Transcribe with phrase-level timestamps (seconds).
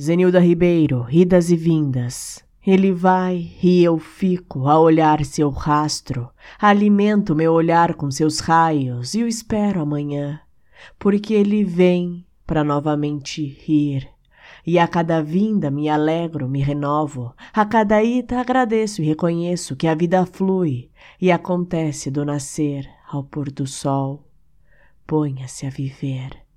[0.00, 2.44] Zenilda Ribeiro, idas e vindas.
[2.64, 9.14] Ele vai e eu fico a olhar seu rastro, alimento meu olhar com seus raios
[9.14, 10.40] e o espero amanhã,
[11.00, 14.08] porque ele vem para novamente rir.
[14.64, 19.88] E a cada vinda me alegro, me renovo, a cada ida agradeço e reconheço que
[19.88, 20.90] a vida flui
[21.20, 24.24] e acontece do nascer ao pôr do sol.
[25.04, 26.47] Ponha-se a viver.